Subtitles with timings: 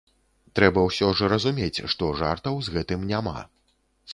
[0.59, 3.37] Трэба ўсё ж разумець, што жартаў з гэтым няма.